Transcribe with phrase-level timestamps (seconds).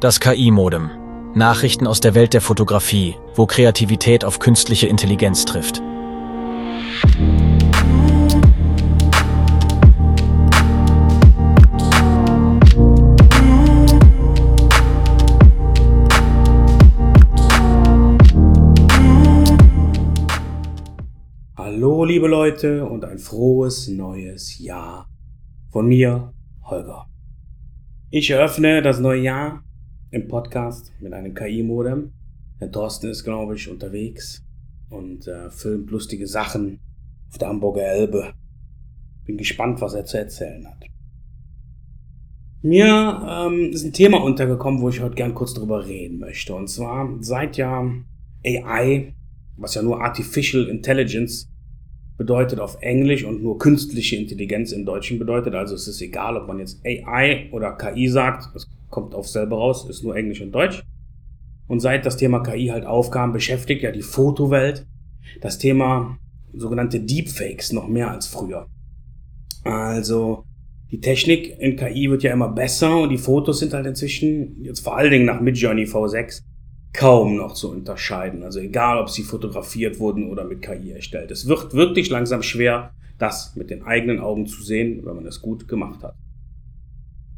[0.00, 0.90] Das KI-Modem.
[1.34, 5.80] Nachrichten aus der Welt der Fotografie, wo Kreativität auf künstliche Intelligenz trifft.
[22.12, 25.08] Liebe Leute und ein frohes neues Jahr
[25.70, 27.06] von mir, Holger.
[28.10, 29.64] Ich eröffne das neue Jahr
[30.10, 32.12] im Podcast mit einem KI-Modem.
[32.60, 34.44] Der Thorsten ist, glaube ich, unterwegs
[34.90, 36.80] und äh, filmt lustige Sachen
[37.30, 38.34] auf der Hamburger Elbe.
[39.24, 40.84] Bin gespannt, was er zu erzählen hat.
[42.60, 46.54] Mir ähm, ist ein Thema untergekommen, wo ich heute gern kurz drüber reden möchte.
[46.54, 47.90] Und zwar seit ja
[48.44, 49.14] AI,
[49.56, 51.48] was ja nur Artificial Intelligence
[52.22, 55.56] bedeutet auf Englisch und nur künstliche Intelligenz im Deutschen bedeutet.
[55.56, 58.54] Also es ist egal, ob man jetzt AI oder KI sagt.
[58.54, 60.84] Es kommt auf selber raus, ist nur Englisch und Deutsch.
[61.66, 64.86] Und seit das Thema KI halt aufkam, beschäftigt ja die Fotowelt
[65.40, 66.16] das Thema
[66.52, 68.68] sogenannte Deepfakes noch mehr als früher.
[69.64, 70.44] Also
[70.92, 74.80] die Technik in KI wird ja immer besser und die Fotos sind halt inzwischen, jetzt
[74.80, 76.42] vor allen Dingen nach Midjourney V6,
[76.92, 78.42] kaum noch zu unterscheiden.
[78.42, 81.30] Also egal, ob sie fotografiert wurden oder mit KI erstellt.
[81.30, 85.40] Es wird wirklich langsam schwer, das mit den eigenen Augen zu sehen, wenn man es
[85.40, 86.14] gut gemacht hat.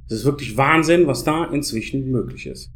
[0.08, 2.70] Es ist wirklich Wahnsinn, was da inzwischen möglich ist.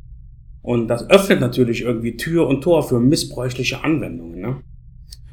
[0.62, 4.40] Und das öffnet natürlich irgendwie Tür und Tor für missbräuchliche Anwendungen.
[4.40, 4.62] Ne?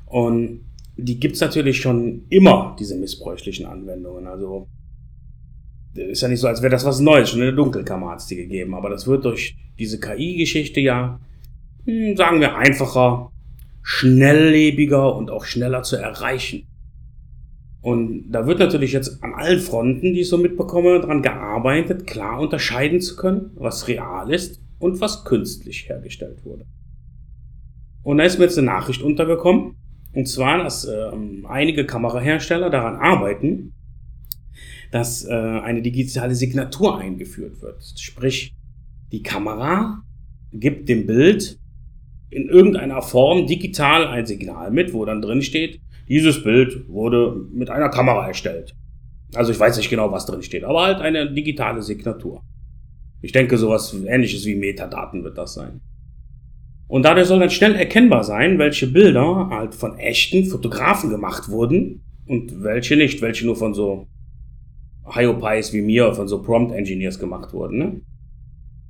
[0.05, 0.61] Und
[0.97, 4.27] die gibt's natürlich schon immer, diese missbräuchlichen Anwendungen.
[4.27, 4.67] Also
[5.93, 7.29] ist ja nicht so, als wäre das was Neues.
[7.29, 8.75] Schon in der Dunkelkammer hat's die gegeben.
[8.75, 11.19] Aber das wird durch diese KI-Geschichte ja,
[12.15, 13.31] sagen wir, einfacher,
[13.83, 16.67] schnelllebiger und auch schneller zu erreichen.
[17.81, 22.39] Und da wird natürlich jetzt an allen Fronten, die ich so mitbekomme, daran gearbeitet, klar
[22.39, 26.65] unterscheiden zu können, was real ist und was künstlich hergestellt wurde.
[28.01, 29.75] Und da ist mir jetzt eine Nachricht untergekommen,
[30.13, 31.11] und zwar, dass äh,
[31.47, 33.73] einige Kamerahersteller daran arbeiten,
[34.91, 37.83] dass äh, eine digitale Signatur eingeführt wird.
[37.97, 38.55] Sprich,
[39.11, 40.01] die Kamera
[40.53, 41.59] gibt dem Bild
[42.35, 45.79] in irgendeiner Form digital ein Signal mit, wo dann drin steht,
[46.09, 48.75] dieses Bild wurde mit einer Kamera erstellt.
[49.33, 52.41] Also ich weiß nicht genau, was drin steht, aber halt eine digitale Signatur.
[53.21, 55.79] Ich denke, sowas ähnliches wie Metadaten wird das sein.
[56.87, 62.03] Und dadurch soll dann schnell erkennbar sein, welche Bilder halt von echten Fotografen gemacht wurden
[62.27, 64.07] und welche nicht, welche nur von so
[65.05, 67.77] Hyopies wie mir, von so Prompt Engineers gemacht wurden.
[67.77, 68.01] Ne?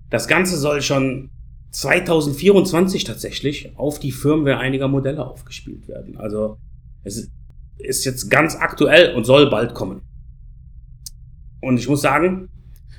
[0.09, 1.29] Das Ganze soll schon
[1.75, 6.17] 2024 tatsächlich auf die Firmware einiger Modelle aufgespielt werden.
[6.17, 6.57] Also
[7.03, 7.29] es
[7.77, 10.01] ist jetzt ganz aktuell und soll bald kommen.
[11.61, 12.47] Und ich muss sagen,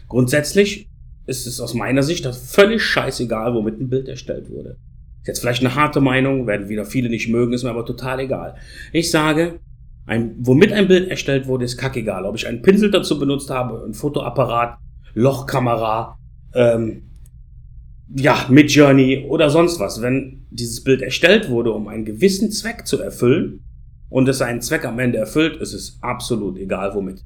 [0.08, 0.90] grundsätzlich
[1.24, 4.76] ist es aus meiner Sicht völlig scheißegal, womit ein Bild erstellt wurde.
[5.22, 8.20] Ist jetzt vielleicht eine harte Meinung, werden wieder viele nicht mögen, ist mir aber total
[8.20, 8.56] egal.
[8.92, 9.58] Ich sage,
[10.04, 12.26] ein, womit ein Bild erstellt wurde, ist kackegal.
[12.26, 14.76] Ob ich einen Pinsel dazu benutzt habe, ein Fotoapparat,
[15.14, 16.18] Lochkamera,
[16.54, 17.06] ähm,
[18.14, 20.02] ja, Midjourney oder sonst was.
[20.02, 23.66] Wenn dieses Bild erstellt wurde, um einen gewissen Zweck zu erfüllen,
[24.08, 27.24] und es seinen Zweck am Ende erfüllt, ist es absolut egal womit.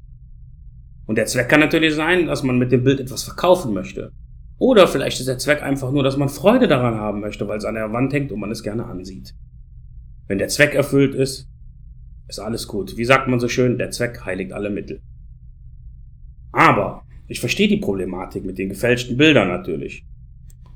[1.05, 4.11] Und der Zweck kann natürlich sein, dass man mit dem Bild etwas verkaufen möchte.
[4.57, 7.65] Oder vielleicht ist der Zweck einfach nur, dass man Freude daran haben möchte, weil es
[7.65, 9.33] an der Wand hängt und man es gerne ansieht.
[10.27, 11.49] Wenn der Zweck erfüllt ist,
[12.27, 12.95] ist alles gut.
[12.97, 15.01] Wie sagt man so schön, der Zweck heiligt alle Mittel.
[16.51, 20.05] Aber ich verstehe die Problematik mit den gefälschten Bildern natürlich.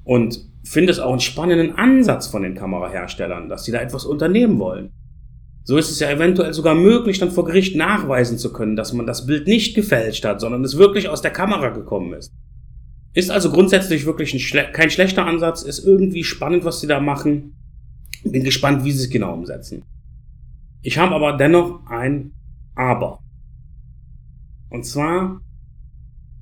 [0.05, 4.59] Und finde es auch einen spannenden Ansatz von den Kameraherstellern, dass sie da etwas unternehmen
[4.59, 4.91] wollen.
[5.63, 9.07] So ist es ja eventuell sogar möglich, dann vor Gericht nachweisen zu können, dass man
[9.07, 12.31] das Bild nicht gefälscht hat, sondern es wirklich aus der Kamera gekommen ist.
[13.13, 17.55] Ist also grundsätzlich wirklich schle kein schlechter Ansatz, ist irgendwie spannend, was sie da machen.
[18.23, 19.83] Bin gespannt, wie sie es genau umsetzen.
[20.83, 22.31] Ich habe aber dennoch ein
[22.75, 23.19] Aber.
[24.69, 25.41] Und zwar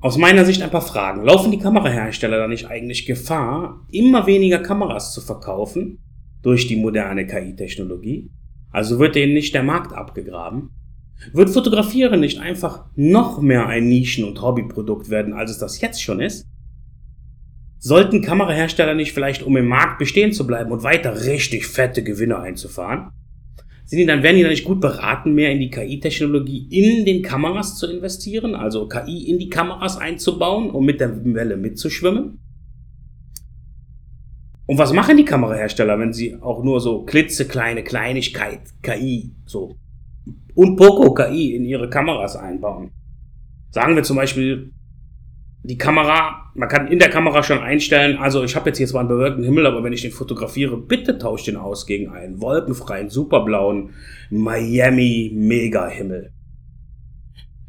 [0.03, 1.23] aus meiner Sicht ein paar Fragen.
[1.23, 5.99] Laufen die Kamerahersteller da nicht eigentlich Gefahr, immer weniger Kameras zu verkaufen
[6.41, 8.29] durch die moderne KI-Technologie?
[8.69, 10.71] Also wird denen nicht der Markt abgegraben?
[11.31, 16.03] Wird Fotografieren nicht einfach noch mehr ein Nischen- und Hobbyprodukt werden, als es das jetzt
[16.03, 16.47] schon ist?
[17.79, 22.39] Sollten Kamerahersteller nicht vielleicht, um im Markt bestehen zu bleiben und weiter richtig fette Gewinne
[22.39, 23.11] einzufahren,
[23.85, 27.21] sind die dann, werden die dann nicht gut beraten, mehr in die KI-Technologie in den
[27.21, 32.39] Kameras zu investieren, also KI in die Kameras einzubauen, um mit der Welle mitzuschwimmen?
[34.65, 39.75] Und was machen die Kamerahersteller, wenn sie auch nur so klitzekleine Kleinigkeit, KI, so
[40.55, 42.91] und Poco KI in ihre Kameras einbauen.
[43.71, 44.71] Sagen wir zum Beispiel,
[45.63, 48.99] die Kamera, man kann in der Kamera schon einstellen, also ich habe jetzt hier zwar
[48.99, 53.09] einen bewölkten Himmel, aber wenn ich den fotografiere, bitte tauscht den aus gegen einen wolkenfreien,
[53.09, 53.91] superblauen
[54.29, 56.33] Miami Mega Himmel.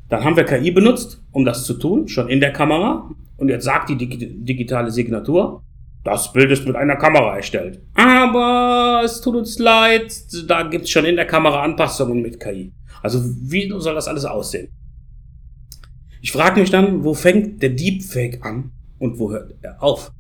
[0.09, 3.11] Dann haben wir KI benutzt, um das zu tun, schon in der Kamera.
[3.37, 5.63] Und jetzt sagt die digitale Signatur,
[6.03, 7.81] das Bild ist mit einer Kamera erstellt.
[7.95, 10.13] Aber es tut uns leid,
[10.47, 12.73] da gibt es schon in der Kamera Anpassungen mit KI.
[13.03, 14.69] Also wie soll das alles aussehen?
[16.25, 20.11] Ich frage mich dann, wo fängt der Deepfake an und wo hört er auf?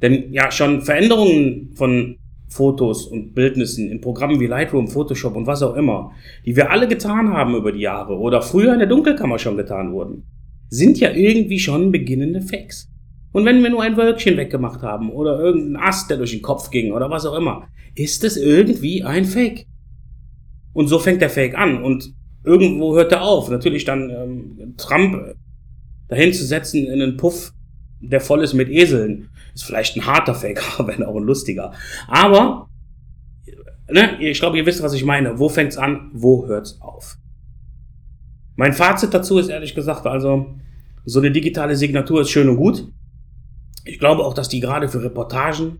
[0.00, 2.18] Denn ja, schon Veränderungen von
[2.48, 6.12] Fotos und Bildnissen in Programmen wie Lightroom, Photoshop und was auch immer,
[6.46, 9.92] die wir alle getan haben über die Jahre oder früher in der Dunkelkammer schon getan
[9.92, 10.22] wurden,
[10.68, 12.88] sind ja irgendwie schon beginnende Fakes.
[13.32, 16.70] Und wenn wir nur ein Wölkchen weggemacht haben oder irgendein Ast, der durch den Kopf
[16.70, 17.66] ging oder was auch immer,
[17.96, 19.66] ist es irgendwie ein Fake.
[20.72, 23.48] Und so fängt der Fake an und irgendwo hört er auf.
[23.48, 25.36] Natürlich dann ähm, Trump
[26.08, 27.52] dahin zu setzen in einen Puff,
[28.00, 31.72] der voll ist mit Eseln, ist vielleicht ein harter Fake, aber wenn auch ein lustiger.
[32.08, 32.68] Aber
[33.90, 35.38] ne, ich glaube, ihr wisst, was ich meine.
[35.38, 36.10] Wo fängt's an?
[36.12, 37.16] Wo hört's auf?
[38.56, 40.54] Mein Fazit dazu ist ehrlich gesagt, also
[41.04, 42.88] so eine digitale Signatur ist schön und gut.
[43.84, 45.78] Ich glaube auch, dass die gerade für Reportagen,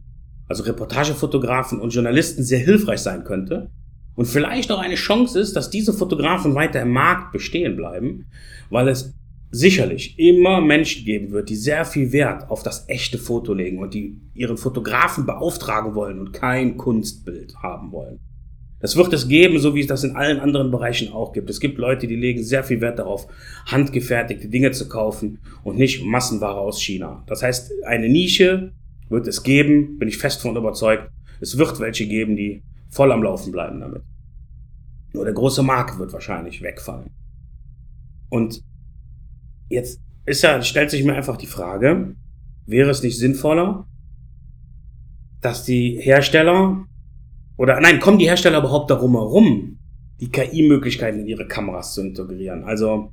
[0.49, 3.71] also Reportagefotografen und Journalisten sehr hilfreich sein könnte.
[4.15, 8.27] Und vielleicht auch eine Chance ist, dass diese Fotografen weiter im Markt bestehen bleiben,
[8.71, 9.15] weil es
[9.51, 13.95] sicherlich immer Menschen geben wird, die sehr viel Wert auf das echte Foto legen und
[13.95, 18.19] die ihren Fotografen beauftragen wollen und kein Kunstbild haben wollen.
[18.81, 21.49] Das wird es geben, so wie es das in allen anderen Bereichen auch gibt.
[21.51, 23.29] Es gibt Leute, die legen sehr viel Wert darauf,
[23.67, 27.23] handgefertigte Dinge zu kaufen und nicht Massenware aus China.
[27.29, 28.73] Das heißt, eine Nische
[29.09, 31.09] wird es geben, bin ich fest von überzeugt.
[31.41, 32.63] Es wird welche geben, die
[32.93, 34.03] voll am Laufen bleiben damit.
[35.13, 37.11] Nur der große Markt wird wahrscheinlich wegfallen.
[38.31, 38.63] Und
[39.69, 42.15] jetzt ist ja, stellt sich mir einfach die Frage,
[42.67, 43.87] wäre es nicht sinnvoller,
[45.41, 46.87] dass die Hersteller
[47.57, 49.79] oder nein, kommen die Hersteller überhaupt darum herum,
[50.21, 52.65] die KI-Möglichkeiten in ihre Kameras zu integrieren?
[52.65, 53.13] Also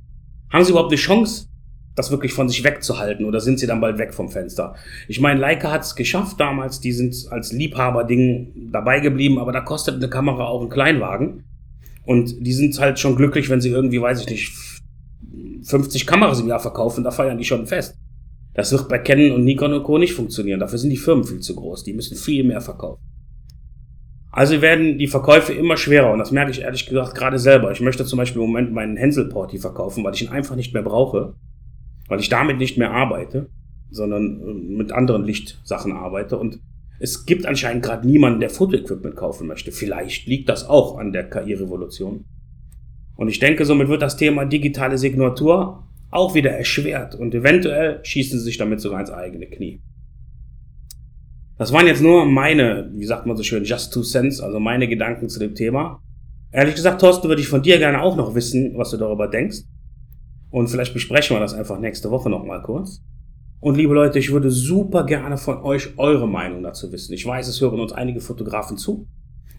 [0.50, 1.49] haben sie überhaupt eine Chance,
[1.94, 4.74] das wirklich von sich wegzuhalten oder sind sie dann bald weg vom Fenster?
[5.08, 9.60] Ich meine, Leica hat es geschafft damals, die sind als Liebhaber-Ding dabei geblieben, aber da
[9.60, 11.44] kostet eine Kamera auch einen Kleinwagen.
[12.04, 14.52] Und die sind halt schon glücklich, wenn sie irgendwie, weiß ich nicht,
[15.62, 17.94] 50 Kameras im Jahr verkaufen, da feiern die schon fest.
[18.54, 19.98] Das wird bei Canon und Nikon und Co.
[19.98, 20.60] nicht funktionieren.
[20.60, 21.84] Dafür sind die Firmen viel zu groß.
[21.84, 23.00] Die müssen viel mehr verkaufen.
[24.32, 27.72] Also werden die Verkäufe immer schwerer und das merke ich ehrlich gesagt gerade selber.
[27.72, 30.72] Ich möchte zum Beispiel im Moment meinen Hänsel Porti verkaufen, weil ich ihn einfach nicht
[30.72, 31.34] mehr brauche,
[32.10, 33.48] weil ich damit nicht mehr arbeite,
[33.90, 36.58] sondern äh, mit anderen Lichtsachen arbeite und
[36.98, 39.72] es gibt anscheinend gerade niemanden, der Fotoequipment kaufen möchte.
[39.72, 42.26] Vielleicht liegt das auch an der KI-Revolution.
[43.16, 48.38] Und ich denke, somit wird das Thema digitale Signatur auch wieder erschwert und eventuell schießen
[48.38, 49.80] sie sich damit sogar ins eigene Knie.
[51.56, 54.88] Das waren jetzt nur meine, wie sagt man so schön, just two cents, also meine
[54.88, 56.02] Gedanken zu dem Thema.
[56.52, 59.58] Ehrlich gesagt, Thorsten, würde ich von dir gerne auch noch wissen, was du darüber denkst.
[60.50, 63.02] Und vielleicht besprechen wir das einfach nächste Woche nochmal kurz.
[63.60, 67.12] Und liebe Leute, ich würde super gerne von euch eure Meinung dazu wissen.
[67.12, 69.06] Ich weiß, es hören uns einige Fotografen zu.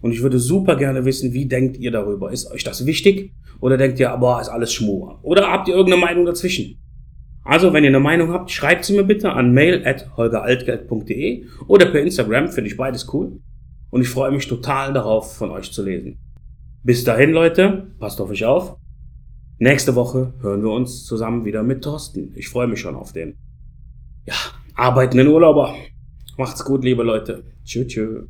[0.02, 2.32] Und ich würde super gerne wissen, wie denkt ihr darüber?
[2.32, 3.34] Ist euch das wichtig?
[3.60, 5.20] Oder denkt ihr, boah, ist alles Schmur?
[5.22, 6.80] Oder habt ihr irgendeine Meinung dazwischen?
[7.44, 11.86] Also, wenn ihr eine Meinung habt, schreibt sie mir bitte an mail at holgeraltgeld.de oder
[11.88, 13.40] per Instagram, finde ich beides cool.
[13.92, 16.18] Und ich freue mich total darauf, von euch zu lesen.
[16.84, 18.81] Bis dahin, Leute, passt auf euch auf.
[19.62, 22.34] Nächste Woche hören wir uns zusammen wieder mit Thorsten.
[22.36, 23.38] Ich freue mich schon auf den.
[24.26, 24.34] Ja,
[24.74, 25.76] arbeitenden Urlauber.
[26.36, 27.44] Macht's gut, liebe Leute.
[27.64, 28.24] Tschüss, tschüss.